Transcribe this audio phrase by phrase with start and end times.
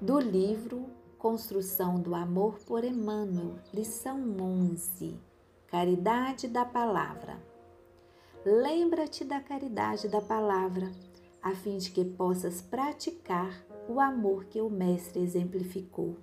[0.00, 0.86] do livro
[1.18, 5.20] Construção do Amor por Emmanuel, lição 11:
[5.66, 7.38] Caridade da Palavra.
[8.42, 10.90] Lembra-te da caridade da palavra,
[11.42, 16.16] a fim de que possas praticar o amor que o Mestre exemplificou.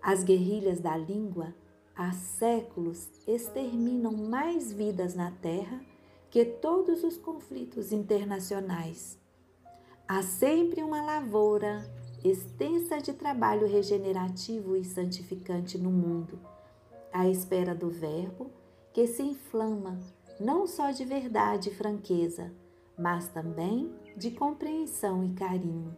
[0.00, 1.52] As guerrilhas da língua
[1.96, 5.80] há séculos exterminam mais vidas na Terra
[6.30, 9.18] que todos os conflitos internacionais.
[10.06, 11.84] Há sempre uma lavoura
[12.24, 16.40] extensa de trabalho regenerativo e santificante no mundo,
[17.12, 18.50] à espera do Verbo
[18.94, 20.00] que se inflama
[20.40, 22.50] não só de verdade e franqueza,
[22.98, 25.94] mas também de compreensão e carinho.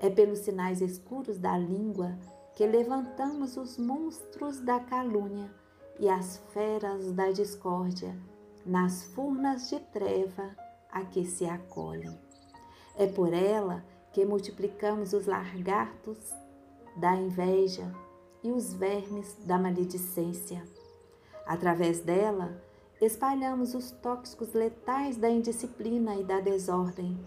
[0.00, 2.18] É pelos sinais escuros da língua
[2.54, 5.50] que levantamos os monstros da calúnia
[5.98, 8.18] e as feras da discórdia
[8.64, 10.56] nas furnas de treva
[10.90, 12.18] a que se acolhem.
[12.98, 13.84] É por ela
[14.16, 16.16] que multiplicamos os largatos
[16.96, 17.94] da inveja
[18.42, 20.64] e os vermes da maledicência.
[21.46, 22.58] Através dela,
[22.98, 27.20] espalhamos os tóxicos letais da indisciplina e da desordem.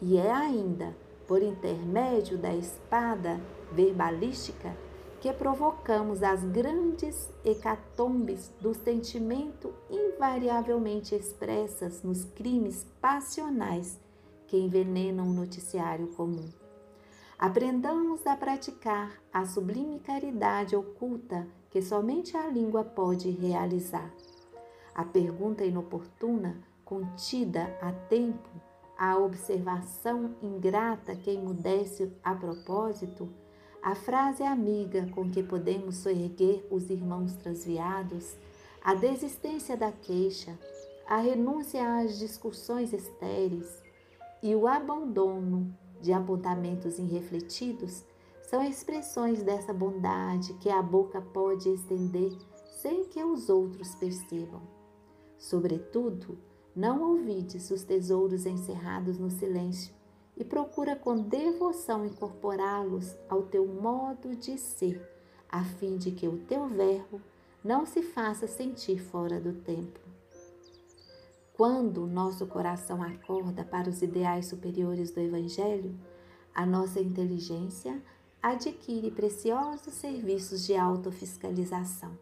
[0.00, 3.40] E é ainda por intermédio da espada
[3.72, 4.76] verbalística
[5.20, 13.98] que provocamos as grandes hecatombes do sentimento invariavelmente expressas nos crimes passionais
[14.48, 16.48] que envenenam o noticiário comum.
[17.38, 24.12] Aprendamos a praticar a sublime caridade oculta que somente a língua pode realizar.
[24.92, 28.48] A pergunta inoportuna, contida a tempo,
[28.98, 33.28] a observação ingrata que emudece a propósito,
[33.80, 38.36] a frase amiga com que podemos soerguer os irmãos transviados,
[38.82, 40.58] a desistência da queixa,
[41.06, 43.80] a renúncia às discussões estéreis,
[44.42, 48.04] e o abandono de apontamentos irrefletidos
[48.42, 52.32] são expressões dessa bondade que a boca pode estender
[52.80, 54.62] sem que os outros percebam.
[55.36, 56.38] Sobretudo,
[56.74, 59.92] não ouvides os tesouros encerrados no silêncio
[60.36, 65.02] e procura com devoção incorporá-los ao teu modo de ser,
[65.48, 67.20] a fim de que o teu verbo
[67.64, 69.98] não se faça sentir fora do tempo.
[71.58, 75.92] Quando nosso coração acorda para os ideais superiores do Evangelho,
[76.54, 78.00] a nossa inteligência
[78.40, 82.16] adquire preciosos serviços de autofiscalização.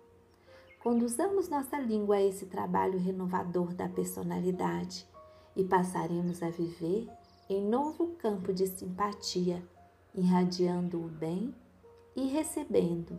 [0.82, 5.06] Conduzamos nossa língua a esse trabalho renovador da personalidade
[5.54, 7.06] e passaremos a viver
[7.46, 9.62] em novo campo de simpatia,
[10.14, 11.54] irradiando o bem
[12.16, 13.18] e recebendo,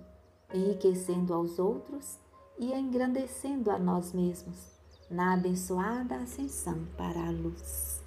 [0.52, 2.18] enriquecendo aos outros
[2.58, 4.77] e engrandecendo a nós mesmos
[5.10, 8.07] na abençoada ascensão para a luz.